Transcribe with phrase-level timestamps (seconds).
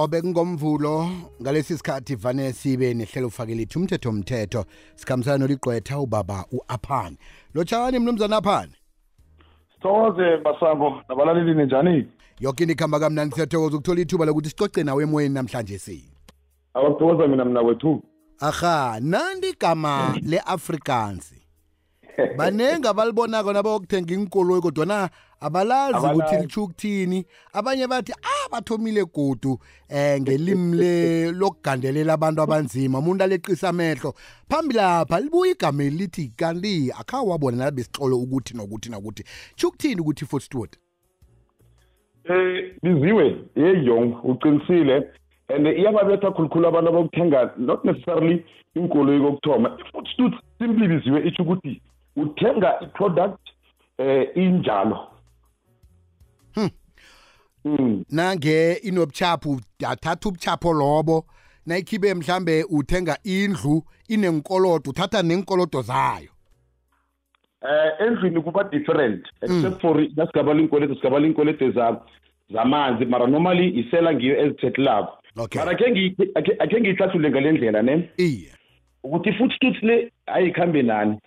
[0.00, 1.08] qobe kungomvulo
[1.42, 4.64] ngalesi sikhathi vane sibe nehlelo ufake lithi umthetho mthetho
[4.94, 7.16] sikhambisana noligqwetha ubaba u-aphani.
[7.54, 8.72] Lotshani mnumzana aphani?
[9.74, 12.06] Sithokoze masango nabalaleli ninjani?
[12.38, 16.04] Yoke into ikhamba kamnandi siyathokoza ukuthola ithuba lokuthi sicoce nawe emoyeni namhlanje si.
[16.74, 18.02] Awakuthokoza mina mna wethu
[18.40, 21.39] aha nandi igama le-afrikaans.
[22.38, 25.10] banenge abalibonako nabayokuthenga inkoloyi kodwana
[25.40, 26.20] abalazi Abalazi.
[26.20, 27.26] ukuthi litsho ukuthini.
[27.52, 29.58] Abanye bathi ah bathomile godu
[29.88, 34.14] eh ngelimi le lokugandelela abantu abanzima umuntu aleqisa amehlo.
[34.48, 39.24] Phambi lapha libuya igama elithi kanti akha wabona nalabesixolo ukuthi nokuthi nokuthi.
[39.56, 40.76] Tsho ukuthini ukuthi fort stewart?
[42.24, 45.08] Eh biziwe yeyong uqinisile.
[45.48, 48.44] And iyababetha khulukhulu abantu abokuthenga not necessarily
[48.74, 49.78] inkoloyi kokuthoma.
[49.80, 51.82] I-footstoot simply biziwe itsho ukuthi
[52.16, 53.38] uthenga i-product
[53.98, 55.06] eh injalo.
[56.54, 56.68] Hmm.
[57.64, 58.04] Mm.
[58.10, 61.24] nange inobuchaphu athatha ubuchapho lobo
[61.66, 66.30] nayikhibe mhlambe uthenga indlu inenkolodo uthatha nenkolodo zayo.
[67.62, 72.00] Eh endlini kuba different except for nasigaba linkwelede sigaba linkwelede za
[72.52, 75.16] zamanzi mara normally isela ngiyo ezithethelako.
[75.36, 75.58] Okay.
[75.58, 78.10] mara akhe ngi- akhe- akhe ngiyihlathule ngale ndlela ne?
[78.16, 78.52] Iye.
[79.02, 81.18] Ukuthi i-footstoot le ayikhambe nani?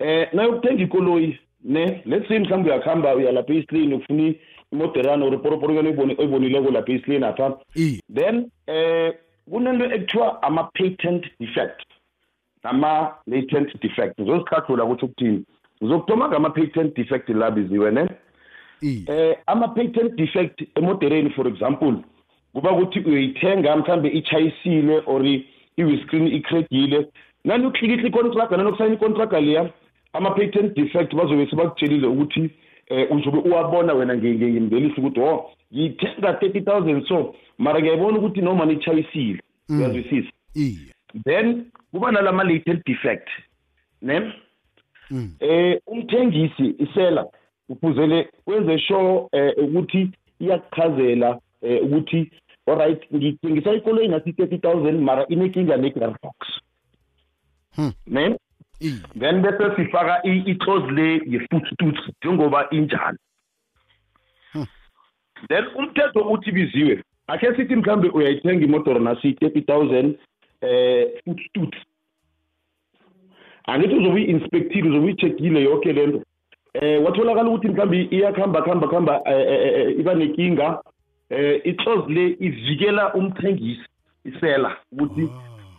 [0.00, 4.34] Eh nayokuthenga ikoloyi ne let's say mhlawumbe uyakuhamba uya lapha eyislini ufuna
[4.72, 9.12] imoderana or iporoporokano oyibonileko lapha eyislini apha iye then eh
[9.50, 11.80] kunento ekuthiwa ama-patent defect
[12.64, 14.20] nama-latent defect.
[14.20, 15.44] Ngizozikhathula ukuthi ukuthini?
[15.82, 18.08] Ngizokuthoma ngama-patent defect la biziwe ne?
[18.82, 21.94] Iye eh ama-patent defect emodereni for example
[22.52, 25.26] kuba ukuthi uyayithenga mhlambe ichayisile or
[25.76, 27.06] i-wiscreen ikregile
[27.44, 29.70] nani ukuhlikihla icontraga nanokusayina icontraga leya
[30.12, 32.50] ama-patent defect bazobe sebakutshelile ukuthi
[32.86, 38.18] eh uzobe uwabona wena nge- nge- ngemveliso ukuthi o ngiyithenga thirty thousand so mara ngiyayibona
[38.18, 40.30] ukuthi noma nichayisile uyazwisisa.
[40.54, 40.94] Iye.
[41.24, 43.28] Then kuba nalama-latent defect
[44.02, 44.32] ne?
[45.10, 45.30] Mm.
[45.40, 47.26] eh umthengisi isela
[47.68, 52.30] ufuzele wenze sure eh ukuthi iyakuchazela eh ukuthi
[52.66, 56.34] alright ngithengisa ikoloyi ngathi 30000 mara inenkinga ne-glove box
[57.76, 57.92] Hmm.
[58.06, 58.22] ne?
[58.24, 58.36] iye
[58.80, 63.18] then bese sifaka i-clause le ye-footstoot njengoba injalo.
[65.48, 70.14] Then umthetho uthi biziwe akhe sithi mhlambe uyayithenga imodoro nasi 30000
[70.60, 71.76] eh footstoot
[73.66, 76.22] angithi uzobe uyi-inspectile uzobe uyi-checkile yoke le nto
[76.74, 80.82] eh watholakala ukuthi mhlawumbe iyakuhamba kuhamba kuhamba eh, eh, iba nenkinga
[81.30, 83.86] eh i-clause le ivikela umthengisi
[84.24, 85.28] isela ukuthi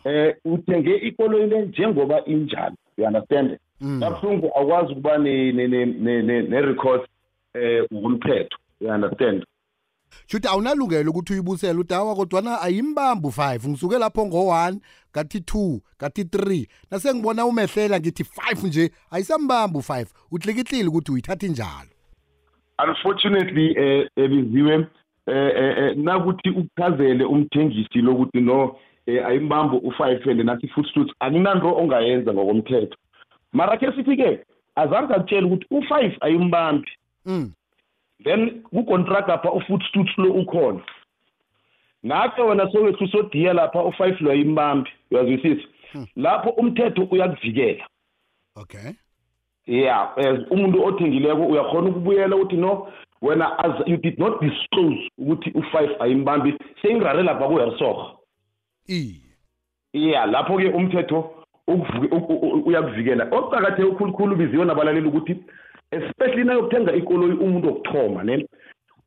[0.06, 2.75] eh uthenge ikoloyi le njengoba injalo.
[3.01, 3.57] You understand?
[3.81, 4.00] Mm.
[4.00, 7.01] kabuhlungu akwazi ukuba ne- ne- ne- ne- ne- ne-record
[7.53, 8.57] eh ngokomthetho.
[8.79, 9.45] You understand?
[10.28, 14.79] Shuthi awunalungelo ukuthi uyibusele udawa kodwana ayimbambi u-five ngisuke lapho ngo-one
[15.11, 16.67] kathi two kathi three.
[16.91, 21.90] Nasengibona umehlela ngithi five nje ayisambambi u-five utlikitlile ukuthi uyithatha injalo
[22.88, 24.88] unfortunately eh ebiziwe
[25.28, 28.75] eh, nakuthi ukuchazele umthengisi lokuthi no
[29.06, 32.97] eh, ayimbambo u5 and nathi footstoot akunanto ongayenza ngokomthetho.
[33.53, 34.39] Mara ke sithi ke
[34.75, 36.91] azange akutshela ukuthi u5 ayimbambi.
[37.25, 37.53] Mm.
[38.23, 40.81] then kucontract lapha ufootstoot lo ukhona.
[42.06, 44.90] Ngakho wena sowethu sodiya lapha u5 lo ayimbambi.
[45.11, 45.67] Uyazwisisa?
[46.16, 47.88] Lapho umthetho uyakuvikela.
[48.56, 48.91] Okay.
[49.66, 52.88] Yeah as umuntu othengileko uyakhona ukubuyela ukuthi no
[53.22, 56.57] wena as you did not disclose ukuthi u5 ayimbambi.
[56.81, 58.20] Seyirare lapha kuhersorg
[58.87, 59.15] iye.
[59.93, 61.31] Yeah lapho ke umthetho
[61.67, 63.27] ukuvuke- u- u- u- uyakuvikela.
[63.31, 65.35] Okuqakatheke ukukhulukhulu biziwe nabalaleli ukuthi
[65.91, 68.47] especially nayokuthenga ikoloyi umuntu wokuthoma ne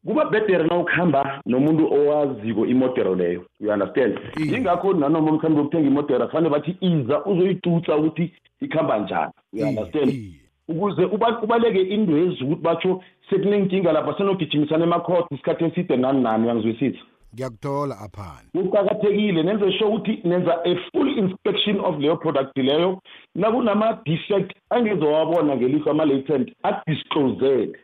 [0.06, 3.44] kuba bhedere na ukuhamba nomuntu owaziko imodero leyo.
[3.60, 4.18] You understand?
[4.36, 4.52] Iye.
[4.52, 9.32] yingakho nanoma mhlawumbe ukuthenga imodera kufanele bathi iza uzoyitusa ukuthi ikhamba njani.
[9.52, 9.68] You iye.
[9.68, 10.12] understand?
[10.12, 10.40] Iye.
[10.68, 15.96] Ukuze uba- ubaleke indwezi ukuthi batsho sekunenkinga lapha senogijimisana emakhoti isikhathi eside.
[15.96, 16.98] Nani nani uyangizwisisa?
[17.34, 18.48] Ngiyakuthola aphani.
[18.52, 23.00] Kuqakathekile nenze sure ukuthi nenza a full inspection of leyo product leyo.
[23.34, 27.78] Nakunama-defect angezowabona ngelihlo ama-latent adisclosele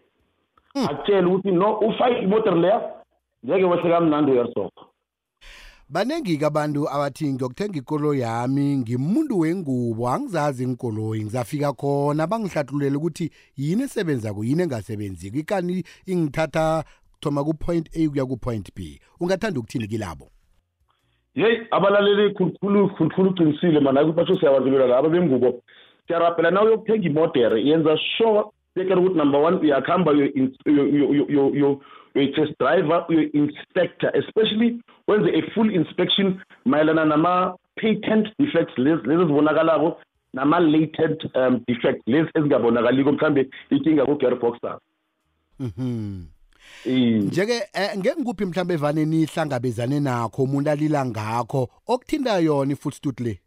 [0.74, 2.80] akutshele ukuthi no ufayile imotor leya
[3.44, 4.82] ngeke wehle kamnandi uyarisoka
[5.90, 12.26] banengi-ke abantu abathi ngiyokuthenga ikolo yami ngimuntu wengubo angizazi inkoloyi ngizafika khona.
[12.26, 15.38] Bangihlathululele ukuthi yini esebenzako yini engasebenziko.
[15.38, 16.84] Ikani ingithatha
[17.20, 19.00] thoma ku-point a kuya ku-point b.
[19.20, 20.30] Ungathanda ukuthini kilabo?
[21.34, 25.62] Yeyi abalaleli khulukhulu khulukhulu uqinisile mana ukuthi batsho siyabazilela laba bengubo
[26.06, 28.44] siyarabhela na uyokuthenga imodere yenza sure
[28.74, 31.78] take ukuthi number one uyakuhamba you're
[32.14, 40.00] a test driver uyo inspector especially wenze a full inspection mayelana nama-patent defects lezi zibonakalako
[40.34, 44.78] nama-latent um defects lezi ezingabonakaliko mhlambe inkinga ku-gearboxer
[45.60, 46.24] mhm.
[46.86, 51.68] Njeke eh, ngeke ngikuphi mhlambe evane nihlangabezane nakho umuntu alila ngakho?
[51.86, 53.38] Okuthinta yona i-footstoot le?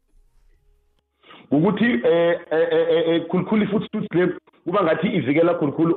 [1.51, 4.33] Ukuthi eh, eh, eh khulukhulu i-footstoot le
[4.63, 5.93] kuba ngathi ivikela khulukhulu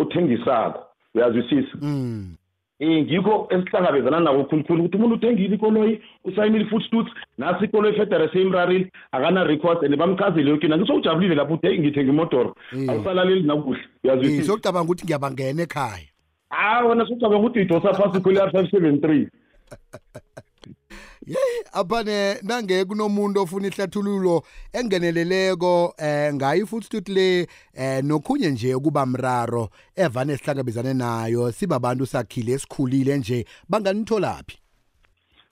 [0.00, 0.80] othengisako.
[1.14, 2.36] Uyazwisisa mm.
[2.80, 8.90] Eh ngikho esihlangabezana nako khulukhulu ukuthi umuntu uthengile ikoloyi usayinile footstoots nasi ikoloyi federe seyimrarile
[9.12, 10.68] akana-record and bamchazele yoke.
[10.68, 12.56] Na ngisowujabulile lapho uthi ngithenga imodoro.
[12.88, 16.11] Awusalaleli nakuhle uyazwisisa sokucabanga ukuthi ngiyabangena ekhaya.
[16.52, 19.28] Hayi wena sokucabanga ukuthi uyidosa phasi ikholi r five seven three
[21.26, 29.06] yeyi aphane nange kunomuntu ofuna ihlathululo engeneleleko eh ngayo i-footstoot le eh nokhunye nje ukuba
[29.06, 34.58] mraro evane sihlangabezane nayo sibabantu sakhile esikhulile nje banganitholaphi?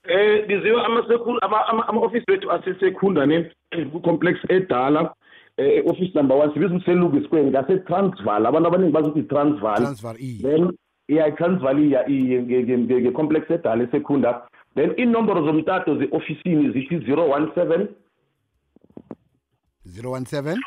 [0.03, 0.81] Eh biziwe
[1.87, 3.51] ama-office wethu asesekhundane
[3.91, 5.13] ku-complex edala
[5.57, 9.95] eh office number 1 sibiza umseluku isikweni ngase-transval abantu abaningi bazi ukuthi i-transval
[10.41, 10.71] then
[11.11, 14.47] iya i-transval iya nge-complex edala esekhunda.
[14.75, 17.87] Then inomboro zomtato ze-ofisini zithi 017
[19.85, 20.57] 017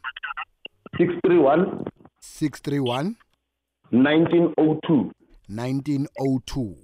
[0.98, 1.66] 631
[2.20, 3.14] 631
[3.92, 5.10] 1902
[5.48, 6.74] 1902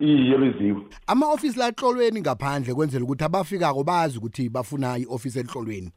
[0.00, 5.92] iye beziwe ama-ofisi lahlolweni ngaphandle kwenzela ukuthi abafikako bazi ukuthi bafuna i-ofisi elihlolweni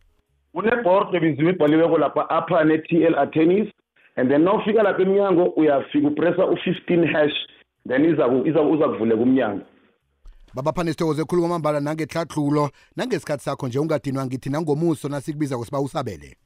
[0.53, 3.69] kunebhordo ebiziwe ibhaliweko lapha apha ne-t l attorneys.
[4.15, 7.33] And then nawufika lapha emnyango uyafika upressa u-fifteen hash
[7.87, 9.61] then uza kuvuleka umnyango.
[10.53, 16.37] Babapha nesithokozo ekhulu kwamambala nangehlathlulo nangesikhathi sakho nje ungadinwa ngithi nangomuso nasikubiza kwesiba usabele.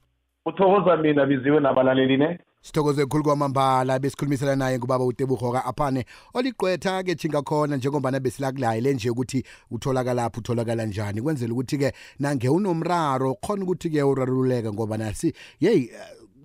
[0.46, 2.40] Uthokoza mina biziwe nabalaleli ne?
[2.62, 9.44] Sithokoze ekhulu kwamambala besikhulumisela naye ngubaba utebuhoka aphane oliqwetha-ke jinga khona njengombana besilakulayele nje ukuthi
[9.72, 11.22] utholakalaphi utholakala njani.
[11.22, 15.92] Kwenzela ukuthi-ke nange unomraro khona ukuthi-ke urarululeka ngoba nasi yeyi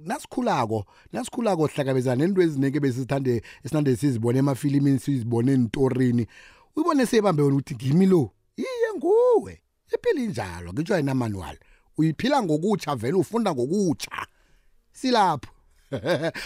[0.04, 6.26] nasikhulako nasikhulako sihlangabezana nento ezineke besithande esinande sizibone emafilimini sizibone entorini
[6.76, 8.30] uyibone seyibambe wena ukuthi ngimi lo?
[8.56, 9.62] Iye nguwe.
[9.94, 11.58] Iphila injalo ngitsho ayinamanual
[11.98, 14.26] uyiphila ngokutsha vele ufunda ngokutsha
[14.92, 15.50] silapho.